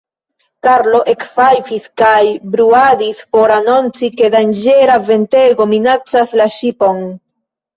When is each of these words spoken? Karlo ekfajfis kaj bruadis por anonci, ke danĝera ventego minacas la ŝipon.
Karlo 0.67 1.01
ekfajfis 1.11 1.85
kaj 2.03 2.23
bruadis 2.55 3.21
por 3.37 3.53
anonci, 3.59 4.09
ke 4.23 4.33
danĝera 4.37 4.97
ventego 5.11 5.69
minacas 5.75 6.35
la 6.43 6.53
ŝipon. 6.59 7.07